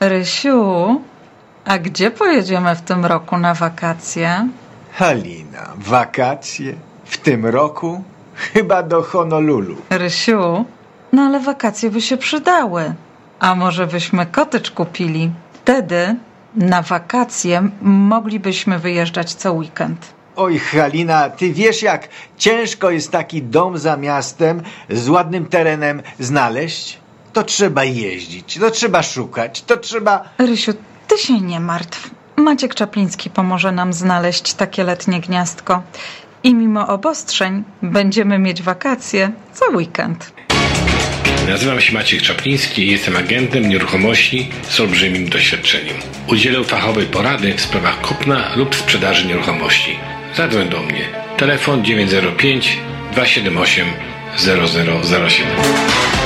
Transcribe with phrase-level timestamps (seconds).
[0.00, 1.00] Rysiu,
[1.64, 4.48] a gdzie pojedziemy w tym roku na wakacje?
[4.92, 6.74] Halina, wakacje?
[7.04, 8.02] W tym roku?
[8.34, 9.76] Chyba do Honolulu.
[9.90, 10.64] Rysiu,
[11.12, 12.94] no ale wakacje by się przydały.
[13.40, 15.30] A może byśmy kotycz kupili?
[15.52, 16.16] Wtedy
[16.56, 20.06] na wakacje moglibyśmy wyjeżdżać co weekend.
[20.36, 26.98] Oj, Halina, ty wiesz jak ciężko jest taki dom za miastem z ładnym terenem znaleźć?
[27.32, 30.28] To trzeba jeździć, to trzeba szukać, to trzeba...
[30.38, 30.72] Rysiu,
[31.08, 32.10] ty się nie martw.
[32.36, 35.82] Maciek Czapliński pomoże nam znaleźć takie letnie gniazdko.
[36.42, 40.32] I mimo obostrzeń będziemy mieć wakacje co weekend.
[41.48, 45.96] Nazywam się Maciek Czapliński i jestem agentem nieruchomości z olbrzymim doświadczeniem.
[46.26, 49.98] Udzielę fachowej porady w sprawach kupna lub sprzedaży nieruchomości.
[50.36, 51.08] Zadzwoń do mnie.
[51.36, 52.78] Telefon 905
[53.12, 53.86] 278
[55.02, 56.17] 0007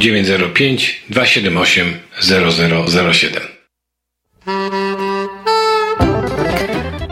[0.00, 3.42] 905 278 0007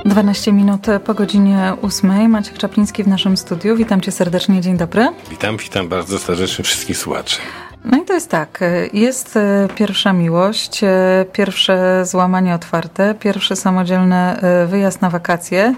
[0.04, 2.30] 12 minut po godzinie 8.
[2.30, 3.76] Maciek Czapliński w naszym studiu.
[3.76, 5.08] Witam cię serdecznie, dzień dobry.
[5.30, 7.36] Witam, witam bardzo serdecznie wszystkich słuchaczy.
[7.84, 8.60] No i to jest tak,
[8.92, 15.74] jest e, pierwsza miłość, e, pierwsze złamanie otwarte, pierwszy samodzielny e, wyjazd na wakacje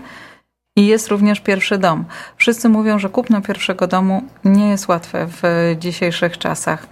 [0.76, 2.04] i jest również pierwszy dom.
[2.36, 5.42] Wszyscy mówią, że kupno pierwszego domu nie jest łatwe w
[5.78, 6.86] dzisiejszych czasach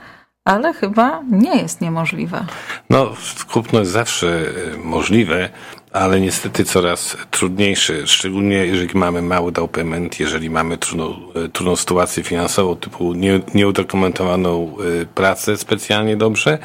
[0.45, 2.47] ale chyba nie jest niemożliwe.
[2.91, 3.15] No,
[3.53, 4.41] kupno jest zawsze
[4.85, 5.49] możliwe,
[5.93, 11.15] ale niestety coraz trudniejsze, szczególnie jeżeli mamy mały down payment, jeżeli mamy trudną,
[11.53, 14.77] trudną sytuację finansową, typu nie, nieudokumentowaną
[15.15, 16.59] pracę specjalnie dobrze,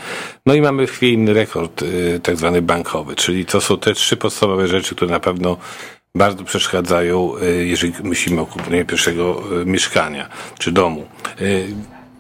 [0.45, 1.83] no i mamy chwiejny rekord
[2.23, 5.57] tak zwany bankowy, czyli to są te trzy podstawowe rzeczy, które na pewno
[6.15, 10.29] bardzo przeszkadzają, jeżeli myślimy o kupieniu pierwszego mieszkania
[10.59, 11.05] czy domu.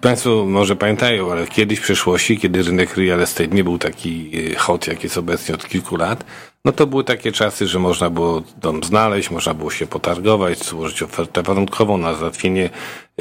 [0.01, 4.87] Państwo może pamiętają, ale kiedyś w przeszłości, kiedy rynek real estate nie był taki hot,
[4.87, 6.25] jak jest obecnie od kilku lat,
[6.65, 11.03] no to były takie czasy, że można było dom znaleźć, można było się potargować, złożyć
[11.03, 12.69] ofertę warunkową na załatwienie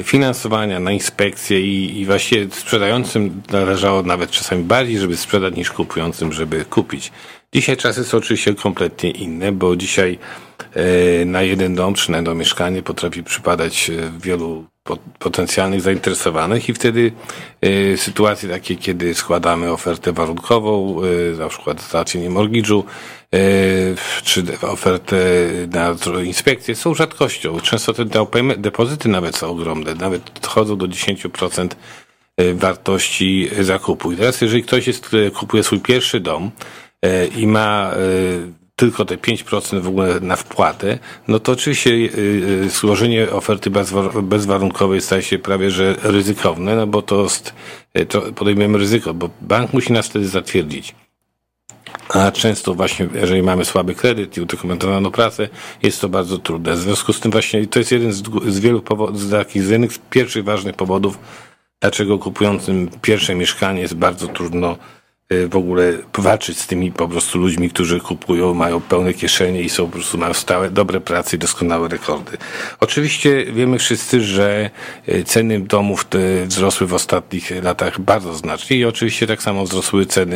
[0.03, 6.33] finansowania, na inspekcję i, i właściwie sprzedającym należało nawet czasami bardziej, żeby sprzedać niż kupującym,
[6.33, 7.11] żeby kupić.
[7.53, 10.19] Dzisiaj czasy są oczywiście kompletnie inne, bo dzisiaj
[10.73, 14.65] e, na jeden dom czy na jedno mieszkanie potrafi przypadać wielu
[15.19, 17.11] potencjalnych zainteresowanych i wtedy
[17.65, 21.01] y, sytuacje takie, kiedy składamy ofertę warunkową,
[21.39, 22.83] na przykład załatwienie mortgage'u,
[24.23, 25.17] czy ofertę
[25.71, 27.59] na inspekcję są rzadkością.
[27.59, 28.05] Często te
[28.57, 31.67] depozyty nawet są ogromne, nawet dochodzą do 10%
[32.53, 34.11] wartości zakupu.
[34.11, 36.51] I teraz jeżeli ktoś jest, kupuje swój pierwszy dom
[37.37, 37.91] i ma
[38.79, 43.69] tylko te 5% w ogóle na wpłatę, no to oczywiście yy, złożenie oferty
[44.23, 47.53] bezwarunkowej staje się prawie że ryzykowne, no bo to, jest,
[48.09, 50.95] to podejmujemy ryzyko, bo bank musi nas wtedy zatwierdzić.
[52.09, 55.49] A często właśnie, jeżeli mamy słaby kredyt i udokumentowaną pracę,
[55.83, 56.75] jest to bardzo trudne.
[56.75, 59.69] W związku z tym właśnie to jest jeden z, z wielu powodów, z takich z
[59.69, 61.19] jednych z pierwszych ważnych powodów,
[61.81, 64.77] dlaczego kupującym pierwsze mieszkanie jest bardzo trudno
[65.49, 69.85] w ogóle walczyć z tymi po prostu ludźmi, którzy kupują, mają pełne kieszenie i są
[69.85, 72.37] po prostu mają stałe, dobre prace i doskonałe rekordy.
[72.79, 74.69] Oczywiście wiemy wszyscy, że
[75.09, 76.05] y, ceny domów
[76.45, 80.35] wzrosły w ostatnich latach bardzo znacznie i oczywiście tak samo wzrosły ceny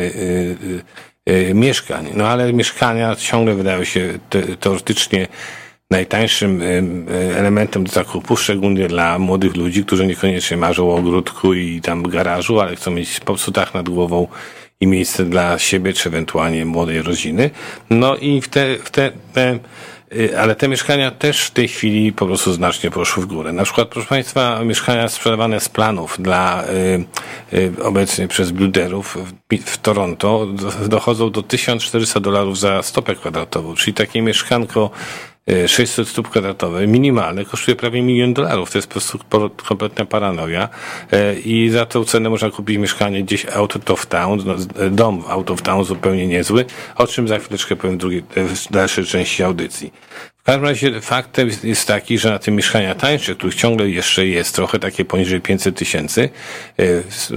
[1.28, 2.10] y, mieszkań.
[2.14, 4.18] No ale mieszkania ciągle wydają się
[4.60, 5.28] teoretycznie
[5.90, 6.62] najtańszym
[7.36, 12.60] elementem do zakupu, szczególnie dla młodych ludzi, którzy niekoniecznie marzą o ogródku i tam garażu,
[12.60, 14.28] ale chcą mieć po prostu dach nad głową
[14.84, 17.50] i miejsce dla siebie, czy ewentualnie młodej rodziny.
[17.90, 19.58] No i w te, w te, te
[20.12, 23.52] y, ale te mieszkania też w tej chwili po prostu znacznie poszły w górę.
[23.52, 27.04] Na przykład, proszę Państwa, mieszkania sprzedawane z planów dla y,
[27.58, 29.16] y, obecnie przez builderów
[29.50, 30.46] w, w Toronto
[30.88, 34.90] dochodzą do 1400 dolarów za stopę kwadratową, czyli takie mieszkanko
[35.66, 38.70] 600 stóp kwadratowych, minimalne, kosztuje prawie milion dolarów.
[38.70, 39.18] To jest po prostu
[39.56, 40.68] kompletna paranoia.
[41.12, 44.54] E, I za tą cenę można kupić mieszkanie gdzieś out of town, no,
[44.90, 46.64] dom out of town zupełnie niezły,
[46.96, 49.92] o czym za chwileczkę powiem w, drugiej, w dalszej części audycji.
[50.44, 54.54] W każdym razie faktem jest taki, że na tym mieszkania tańsze, których ciągle jeszcze jest
[54.54, 56.28] trochę takie poniżej 500 tysięcy,
[56.78, 56.84] e,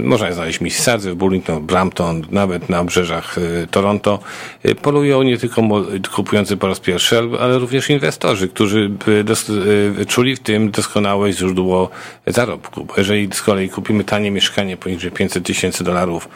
[0.00, 4.18] można znaleźć Mississauga, w Burlington, Brampton, nawet na obrzeżach e, Toronto,
[4.62, 5.62] e, polują nie tylko
[6.14, 8.90] kupujący po raz pierwszy, ale również inwestorzy, którzy
[10.08, 11.90] czuli w tym doskonałe źródło
[12.26, 12.84] zarobku.
[12.84, 16.28] Bo jeżeli z kolei kupimy tanie mieszkanie poniżej 500 tysięcy dolarów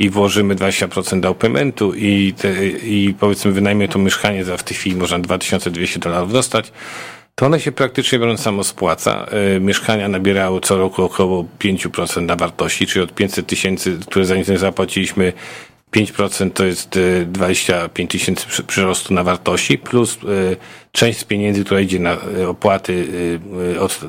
[0.00, 4.76] i włożymy 20% down paymentu i, te, i powiedzmy wynajmie to mieszkanie za w tej
[4.76, 6.72] chwili można 2200 dolarów dostać,
[7.34, 9.26] to one się praktycznie biorąc samo spłaca.
[9.56, 14.36] E, mieszkania nabierały co roku około 5% na wartości, czyli od 500 tysięcy, które za
[14.36, 15.32] nie zapłaciliśmy
[15.96, 20.18] 5% to jest 25 tysięcy przyrostu na wartości, plus
[20.92, 22.16] część z pieniędzy, która idzie na
[22.48, 23.08] opłaty
[23.80, 24.00] od,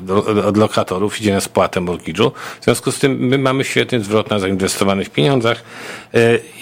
[0.44, 2.30] od lokatorów, idzie na spłatę mortgage'u.
[2.60, 5.64] W związku z tym my mamy świetny zwrot na zainwestowanych pieniądzach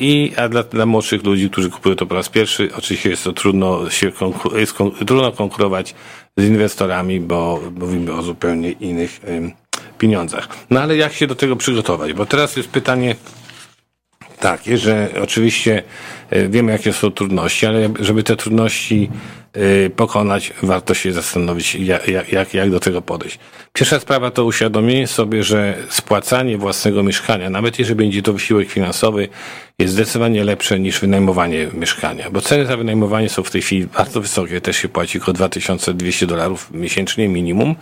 [0.01, 3.33] i a dla, dla młodszych ludzi, którzy kupują to po raz pierwszy, oczywiście jest to
[3.33, 4.13] trudno się
[4.55, 4.75] jest
[5.07, 5.95] trudno konkurować
[6.37, 9.21] z inwestorami, bo mówimy o zupełnie innych
[9.99, 10.49] pieniądzach.
[10.71, 12.13] No ale jak się do tego przygotować?
[12.13, 13.17] Bo teraz jest pytanie
[14.41, 15.83] takie, że oczywiście
[16.49, 19.11] wiemy, jakie są trudności, ale żeby te trudności
[19.57, 23.39] Y, pokonać, warto się zastanowić, jak, jak, jak do tego podejść.
[23.73, 29.29] Pierwsza sprawa to uświadomienie sobie, że spłacanie własnego mieszkania, nawet jeżeli będzie to wysiłek finansowy,
[29.79, 34.21] jest zdecydowanie lepsze niż wynajmowanie mieszkania, bo ceny za wynajmowanie są w tej chwili bardzo
[34.21, 37.75] wysokie, też się płaci około 2200 dolarów miesięcznie minimum,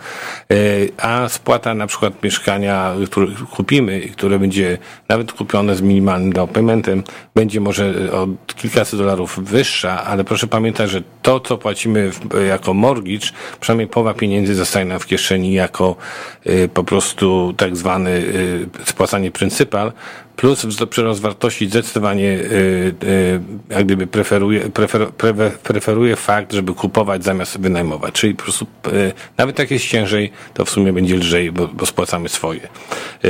[0.53, 4.77] y, a spłata na przykład mieszkania, które kupimy, które będzie
[5.09, 7.03] nawet kupione z minimalnym down paymentem,
[7.35, 7.93] będzie może
[8.47, 13.27] kilkaset dolarów wyższa, ale proszę pamiętać, że to, co płacimy w, jako mortgage,
[13.59, 15.95] przynajmniej połowa pieniędzy zostaje nam w kieszeni jako
[16.47, 19.91] y, po prostu tak zwany y, spłacanie pryncypal,
[20.39, 25.07] plus przyrost wartości zdecydowanie y, y, jak gdyby preferuje, prefer,
[25.63, 28.13] preferuje fakt, żeby kupować zamiast wynajmować.
[28.13, 31.85] Czyli po prostu y, nawet jak jest ciężej, to w sumie będzie lżej, bo, bo
[31.85, 32.67] spłacamy swoje.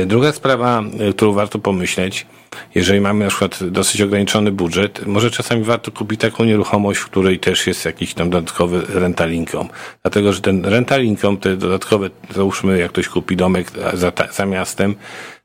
[0.06, 0.82] Druga sprawa,
[1.16, 2.26] którą warto pomyśleć,
[2.74, 7.38] jeżeli mamy na przykład dosyć ograniczony budżet, może czasami warto kupić taką nieruchomość, w której
[7.38, 9.68] też jest jakiś tam dodatkowy rental income.
[10.02, 14.94] Dlatego, że ten rental income, te dodatkowe, załóżmy, jak ktoś kupi domek za, za miastem,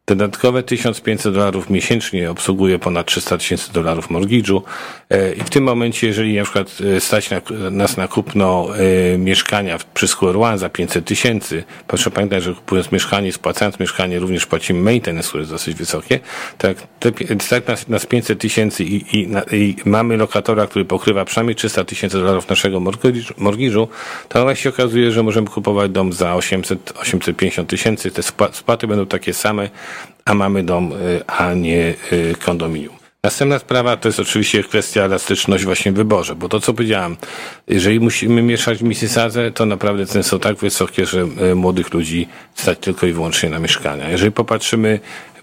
[0.08, 4.62] Dodatkowe 1500 dolarów miesięcznie obsługuje ponad 300 tysięcy dolarów mortgage'u.
[5.10, 7.42] E, i w tym momencie, jeżeli na przykład e, stać na,
[7.72, 12.92] nas na kupno e, mieszkania przy Square One za 500 tysięcy, proszę pamiętać, że kupując
[12.92, 16.20] mieszkanie, spłacając mieszkanie, również płacimy maintenance, które jest dosyć wysokie,
[16.58, 17.12] tak, te,
[17.68, 22.50] nas, nas 500 tysięcy i, i, i, mamy lokatora, który pokrywa przynajmniej 300 tysięcy dolarów
[22.50, 23.88] naszego mortgage'u,
[24.30, 29.06] to nagle się okazuje, że możemy kupować dom za 800, 850 tysięcy, te spłaty będą
[29.06, 29.70] takie same,
[30.26, 32.96] a mamy dom, y, a nie y, kondominium.
[33.24, 37.18] Następna sprawa to jest oczywiście kwestia elastyczność właśnie w wyborze, bo to co powiedziałem,
[37.68, 42.28] jeżeli musimy mieszać w Mississadze, to naprawdę ceny są tak wysokie, że y, młodych ludzi
[42.56, 44.10] stać tylko i wyłącznie na mieszkania.
[44.10, 45.00] Jeżeli popatrzymy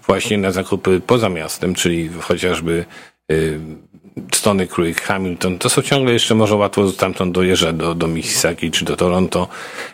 [0.07, 2.85] właśnie na zakupy poza miastem, czyli chociażby
[4.33, 8.85] Stony Creek, Hamilton, to są ciągle jeszcze może łatwo stamtąd dojeżdżać do, do Mississauga, czy
[8.85, 9.47] do Toronto,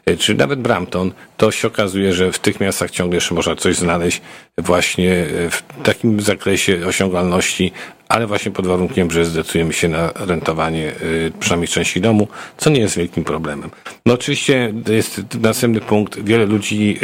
[0.06, 3.76] e, czy nawet Brampton, to się okazuje, że w tych miastach ciągle jeszcze można coś
[3.76, 4.22] znaleźć
[4.58, 7.72] właśnie e, w takim zakresie osiągalności,
[8.08, 10.94] ale właśnie pod warunkiem, że zdecydujemy się na rentowanie e,
[11.40, 12.28] przynajmniej części domu,
[12.58, 13.70] co nie jest wielkim problemem.
[14.06, 16.20] No oczywiście jest następny punkt.
[16.24, 17.00] Wiele ludzi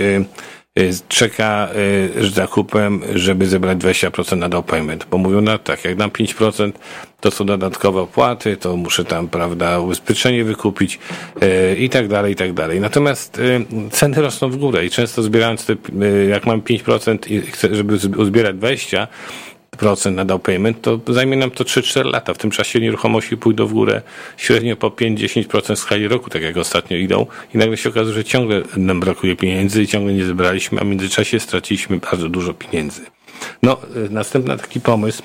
[1.08, 1.70] czeka
[2.16, 6.10] z y, zakupem, żeby zebrać 20% na down payment, bo mówią, no tak, jak dam
[6.10, 6.72] 5%,
[7.20, 11.00] to są dodatkowe opłaty, to muszę tam, prawda, ubezpieczenie wykupić
[11.42, 12.80] yy, i tak dalej, i tak dalej.
[12.80, 13.42] Natomiast
[13.92, 15.76] ceny rosną w górę i często zbierając te,
[16.30, 19.08] jak mam 5% i chcę, żeby uzbierać 20%,
[19.76, 22.34] procent na down payment, to zajmie nam to 3-4 lata.
[22.34, 24.02] W tym czasie nieruchomości pójdą w górę
[24.38, 28.24] średnio po 5-10% w skali roku, tak jak ostatnio idą i nagle się okazuje, że
[28.24, 33.02] ciągle nam brakuje pieniędzy i ciągle nie zebraliśmy, a w międzyczasie straciliśmy bardzo dużo pieniędzy.
[33.64, 35.24] No, y, następny taki pomysł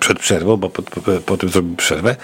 [0.00, 2.16] przed przerwą, bo po, po, po zrobimy przerwę,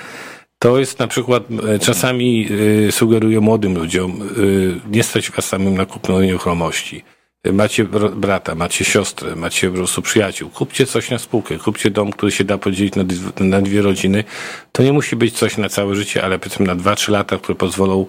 [0.58, 1.42] to jest na przykład,
[1.74, 2.48] y, czasami
[2.88, 7.04] y, sugeruję młodym ludziom, y, nie stać was samym na kupno nieruchomości
[7.44, 7.84] macie
[8.16, 12.44] brata, macie siostrę, macie po prostu przyjaciół, kupcie coś na spółkę, kupcie dom, który się
[12.44, 13.04] da podzielić na,
[13.40, 14.24] na dwie rodziny.
[14.72, 17.54] To nie musi być coś na całe życie, ale powiedzmy na dwa, trzy lata, które
[17.54, 18.06] pozwolą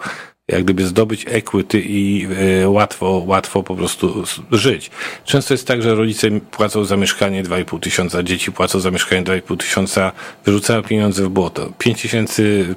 [0.47, 2.27] jak gdyby zdobyć equity i
[2.63, 4.91] y, łatwo, łatwo po prostu żyć.
[5.25, 9.57] Często jest tak, że rodzice płacą za mieszkanie 2,5 tysiąca, dzieci płacą za mieszkanie 2,5
[9.57, 10.11] tysiąca,
[10.45, 11.73] wyrzucają pieniądze w błoto.
[11.77, 12.75] 5 tysięcy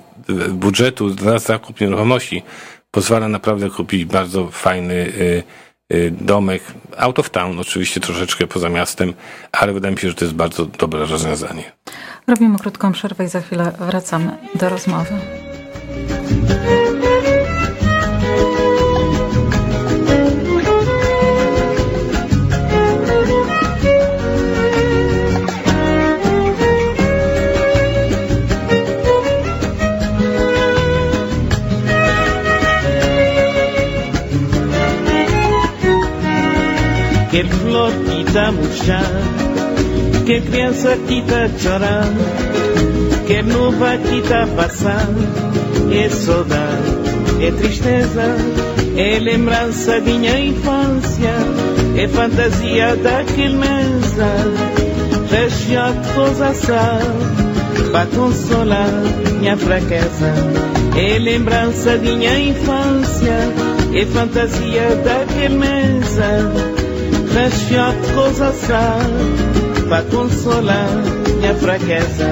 [0.50, 2.42] budżetu na zakup nieruchomości
[2.90, 5.42] pozwala naprawdę kupić bardzo fajny Y,
[6.10, 6.62] domek,
[6.96, 9.14] out of town, oczywiście troszeczkę poza miastem,
[9.52, 11.72] ale wydaje mi się, że to jest bardzo dobre rozwiązanie.
[12.26, 15.14] Robimy krótką przerwę i za chwilę wracamy do rozmowy.
[38.36, 39.00] estamos já.
[40.26, 42.04] Que a criança tita chorar,
[43.26, 45.08] que a nuvem tita passar.
[45.90, 48.36] É saudade, é tristeza,
[48.96, 51.34] é lembrança de minha infância,
[51.96, 54.26] é fantasia da criança.
[55.78, 56.52] a coisa
[57.90, 58.90] para consolar
[59.40, 60.34] minha fraqueza.
[60.96, 63.38] É lembrança de minha infância,
[63.94, 66.75] é fantasia da mesa.
[67.36, 67.56] Mesa.
[67.66, 68.52] Região coisa
[69.88, 70.88] para consolar
[71.38, 72.26] minha fraqueza.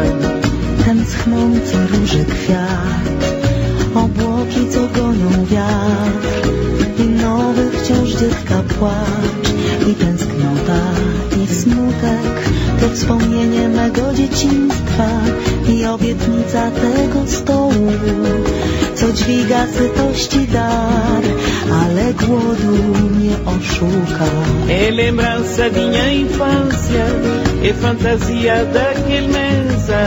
[0.85, 3.35] Ten schnący róży kwiat,
[3.95, 6.49] obłoki co gonią wiatr
[6.99, 9.49] i nowy wciąż dziecka płacz
[9.91, 10.81] i tęsknota
[11.43, 15.09] i smutek to wspomnienie mego dzieciństwa
[15.69, 17.93] i obietnica tego stołu,
[19.05, 21.23] co dźwiga sytości dar,
[21.83, 22.75] ale głodu
[23.21, 24.25] nie oszuka.
[24.69, 27.05] É lembrança de minha infância,
[27.63, 30.01] é fantasia daquele mesa,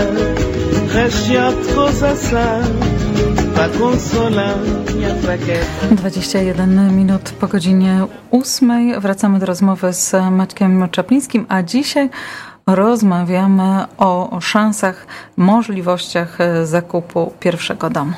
[4.95, 5.87] minha fraqueza.
[5.91, 12.09] 21 minut po godzinie 8 wracamy do rozmowy z Maćkiem Czaplińskim, a dzisiaj
[12.67, 15.07] rozmawiamy o szansach,
[15.37, 18.13] możliwościach zakupu pierwszego domu.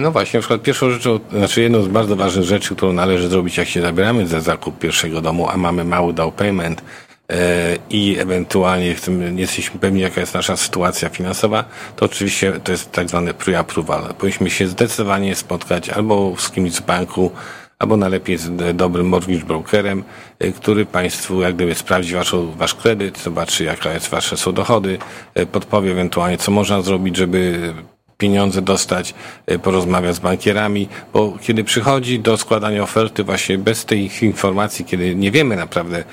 [0.00, 3.56] No właśnie, na przykład pierwszą rzeczą, znaczy jedną z bardzo ważnych rzeczy, którą należy zrobić,
[3.56, 6.82] jak się zabieramy za zakup pierwszego domu, a mamy mały down payment,
[7.28, 8.94] e, i ewentualnie
[9.32, 11.64] nie jesteśmy pewni, jaka jest nasza sytuacja finansowa,
[11.96, 14.14] to oczywiście to jest tak zwany pre-approval.
[14.14, 17.30] Powinniśmy się zdecydowanie spotkać albo z kimś z banku,
[17.78, 20.04] albo najlepiej z dobrym mortgage brokerem,
[20.44, 24.98] y, który Państwu jak gdyby sprawdzi wasz, wasz kredyt, zobaczy jaka jest wasze są dochody,
[25.38, 27.74] y, podpowie ewentualnie co można zrobić, żeby
[28.18, 29.14] pieniądze dostać,
[29.50, 35.14] y, porozmawiać z bankierami, bo kiedy przychodzi do składania oferty właśnie bez tych informacji, kiedy
[35.14, 36.04] nie wiemy naprawdę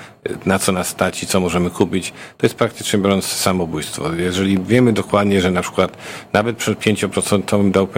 [0.46, 4.12] na co nas stać i co możemy kupić, to jest praktycznie biorąc samobójstwo.
[4.12, 5.96] Jeżeli wiemy dokładnie, że na przykład
[6.32, 7.88] nawet przy 5% down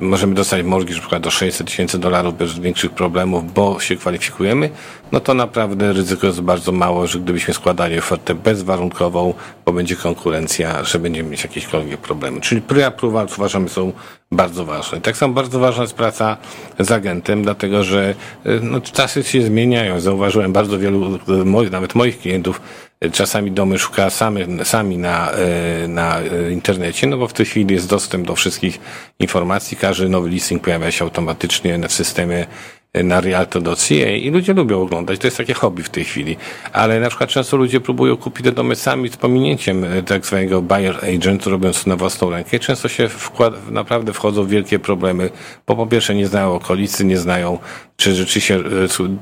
[0.00, 4.70] możemy dostać mortgage przykład do 600 tysięcy dolarów bez większych problemów, bo się kwalifikujemy,
[5.12, 10.84] no to naprawdę ryzyko jest bardzo mało, że gdybyśmy składali ofertę bezwarunkową, bo będzie konkurencja,
[10.84, 12.40] że będziemy mieć jakiekolwiek problemy.
[12.40, 13.92] Czyli pre-approval uważamy są
[14.32, 15.00] bardzo ważne.
[15.00, 16.36] Tak samo bardzo ważna jest praca
[16.78, 18.14] z agentem, dlatego że
[18.46, 20.00] y, no, czasy się zmieniają.
[20.00, 21.16] Zauważyłem bardzo wielu,
[21.66, 22.60] y, nawet moich klientów,
[23.12, 27.74] czasami domy szuka samy, sami na, e, na e, internecie, no bo w tej chwili
[27.74, 28.80] jest dostęp do wszystkich
[29.18, 32.46] informacji, każdy nowy listing pojawia się automatycznie na systemie
[33.04, 35.20] na realto.ca i ludzie lubią oglądać.
[35.20, 36.36] To jest takie hobby w tej chwili.
[36.72, 40.62] Ale na przykład często ludzie próbują kupić te domy sami z pominięciem e, tak zwanego
[40.62, 42.58] buyer agent, robiąc to na własną rękę.
[42.58, 43.08] Często się
[43.70, 45.30] naprawdę wchodzą w wielkie problemy,
[45.66, 47.58] bo po pierwsze nie znają okolicy, nie znają
[47.96, 48.56] czy rzeczywiście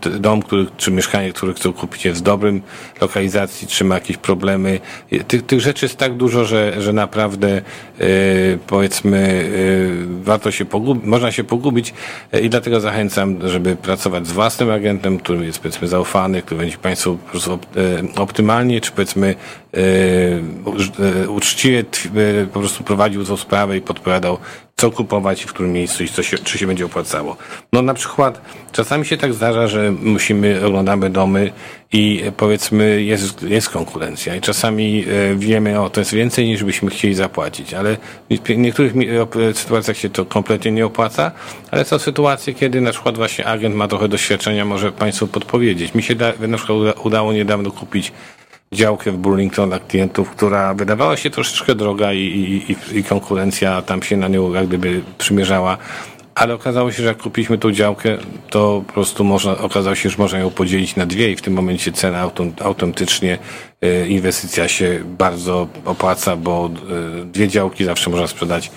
[0.07, 2.63] e, dom, który, czy mieszkanie, które chcą kupić jest w dobrym
[3.01, 4.81] lokalizacji, czy ma jakieś problemy.
[5.29, 7.63] Tych, tych rzeczy jest tak dużo, że, że naprawdę
[7.99, 8.07] yy,
[8.67, 9.51] powiedzmy
[10.23, 11.95] warto się pogubić, można się pogubić
[12.43, 17.17] i dlatego zachęcam, żeby pracować z własnym agentem, który jest powiedzmy zaufany, który będzie Państwu
[17.17, 17.59] po prostu
[18.17, 19.35] optymalnie, czy powiedzmy
[21.29, 21.85] uczciwie
[22.53, 24.39] po prostu prowadził tą sprawę i podpowiadał
[24.77, 27.37] co kupować i w którym miejscu i co się, czy się będzie opłacało.
[27.73, 28.41] No na przykład
[28.73, 31.53] czasami się tak zdarza, że musimy, oglądamy domy
[31.93, 36.91] i powiedzmy jest, jest konkurencja i czasami e, wiemy, o to jest więcej niż byśmy
[36.91, 37.97] chcieli zapłacić, ale
[38.31, 38.93] w niektórych
[39.55, 41.33] sytuacjach się to kompletnie nie opłaca,
[41.71, 45.95] ale są sytuacje, kiedy na przykład właśnie agent ma trochę doświadczenia, może Państwu podpowiedzieć.
[45.95, 48.13] Mi się da, na przykład udało niedawno kupić
[48.73, 54.03] działkę w Burlington dla klientów, która wydawała się troszeczkę droga i, i, i konkurencja tam
[54.03, 55.79] się na nią jak gdyby przymierzała.
[56.35, 58.19] Ale okazało się, że jak kupiliśmy tą działkę,
[58.51, 61.55] to po prostu można, okazało się, że można ją podzielić na dwie i w tym
[61.55, 62.31] momencie cena
[62.61, 63.39] autentycznie,
[63.85, 66.71] y, inwestycja się bardzo opłaca, bo
[67.23, 68.71] y, dwie działki zawsze można sprzedać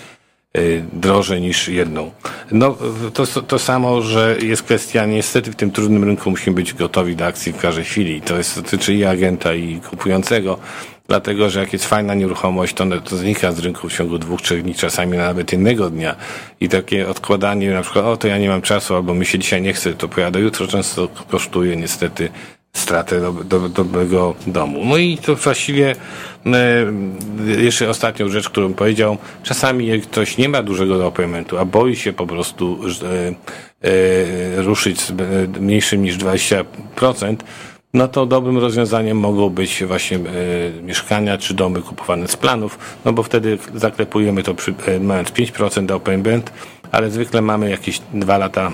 [0.93, 2.11] drożej niż jedną.
[2.51, 2.77] No,
[3.13, 7.25] to, to samo, że jest kwestia, niestety w tym trudnym rynku musimy być gotowi do
[7.25, 8.21] akcji w każdej chwili.
[8.21, 10.59] To jest, dotyczy i agenta, i kupującego,
[11.07, 14.63] dlatego, że jak jest fajna nieruchomość, to, to znika z rynku w ciągu dwóch, trzech
[14.63, 16.15] dni, czasami nawet jednego dnia.
[16.61, 19.61] I takie odkładanie, na przykład, o, to ja nie mam czasu, albo mi się dzisiaj
[19.61, 22.29] nie chce, to pojadę jutro, często kosztuje niestety
[22.77, 24.86] stratę do, do, dobrego domu.
[24.86, 25.96] No i to właściwie
[26.46, 31.96] e, jeszcze ostatnią rzecz, którą powiedział, czasami jak ktoś nie ma dużego dopaymentu, a boi
[31.96, 35.12] się po prostu e, e, ruszyć z
[35.60, 37.36] mniejszym niż 20%,
[37.93, 40.19] no to dobrym rozwiązaniem mogą być właśnie
[40.84, 45.86] mieszkania czy domy kupowane z planów, no bo wtedy zaklepujemy to przy, e, mając 5%
[45.86, 46.51] do payment,
[46.91, 48.72] ale zwykle mamy jakieś dwa lata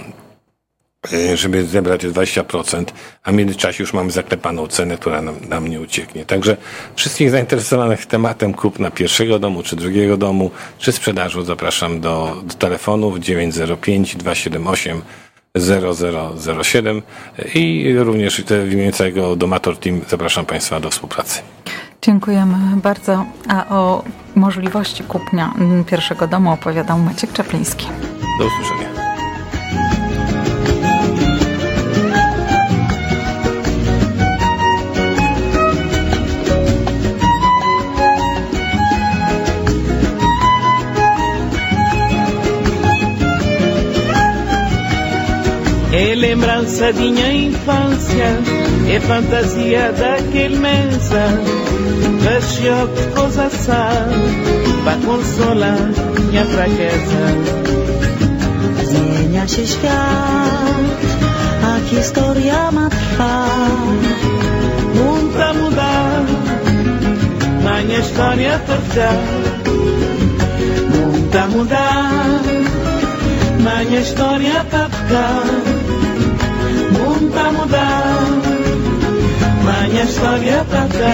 [1.33, 2.85] żeby zebrać 20%,
[3.23, 6.25] a w międzyczasie już mamy zaklepaną cenę, która nam, nam nie ucieknie.
[6.25, 6.57] Także
[6.95, 13.19] wszystkich zainteresowanych tematem kupna pierwszego domu, czy drugiego domu, czy sprzedażu zapraszam do, do telefonów
[13.19, 15.01] 905 278
[15.57, 17.01] 0007
[17.55, 21.41] i również w imieniu całego Domator Team zapraszam Państwa do współpracy.
[22.01, 23.25] Dziękujemy bardzo.
[23.47, 24.03] A o
[24.35, 25.53] możliwości kupnia
[25.87, 27.87] pierwszego domu opowiadał Maciek Czapliński.
[28.39, 29.02] Do usłyszenia.
[45.95, 48.25] É lembrança de minha infância,
[48.89, 51.23] é fantasia daquele mensa,
[52.23, 53.89] Cachorro de coisa sã,
[54.83, 55.91] pra consolar
[56.31, 57.23] minha fraqueza.
[58.85, 60.99] Zmienia się świat,
[61.63, 62.89] a historia ma.
[64.95, 66.25] Muita mudar,
[67.61, 69.19] minha história ficar.
[70.89, 72.62] Muita mudar,
[73.83, 75.27] Tanya história tapka
[76.95, 78.31] Munta mudar
[79.59, 81.13] Manya história tapka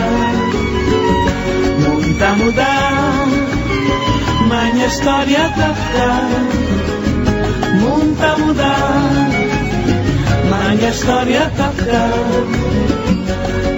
[1.82, 3.26] Munta mudar
[4.46, 6.10] Manya história tapka
[7.82, 9.18] Munta mudar
[10.54, 12.04] Manya história tapka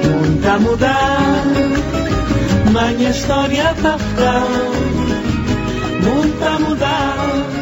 [0.04, 1.48] Munta mudar
[2.76, 4.36] Manya história tapka
[6.04, 7.61] Munta mudar